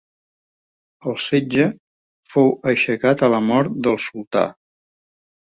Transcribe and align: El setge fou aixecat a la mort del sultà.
El 1.11 1.19
setge 1.25 1.67
fou 2.33 2.49
aixecat 2.73 3.23
a 3.29 3.31
la 3.35 3.43
mort 3.51 3.79
del 3.91 4.01
sultà. 4.09 4.45